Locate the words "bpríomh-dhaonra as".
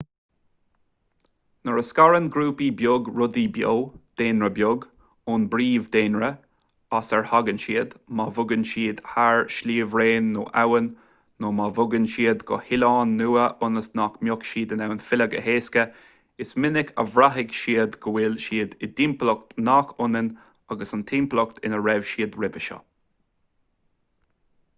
5.55-7.09